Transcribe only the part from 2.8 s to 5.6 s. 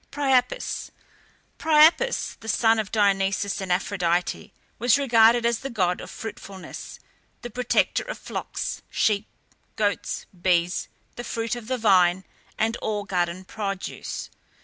Dionysus and Aphrodite, was regarded as